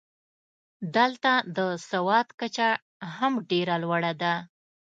دلته 0.95 1.31
د 1.57 1.59
سواد 1.89 2.27
کچه 2.39 2.67
هم 3.17 3.33
ډېره 3.49 3.75
لوړه 3.83 4.11
ده. 4.21 4.33